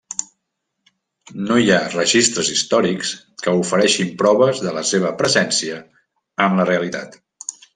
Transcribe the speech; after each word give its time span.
No 1.49 1.57
hi 1.63 1.67
ha 1.75 1.81
registres 1.95 2.49
històrics 2.55 3.11
que 3.43 3.55
ofereixin 3.61 4.11
proves 4.25 4.63
de 4.67 4.75
la 4.79 4.87
seva 4.93 5.15
presència 5.23 5.79
en 6.49 6.61
la 6.63 6.67
realitat. 6.75 7.23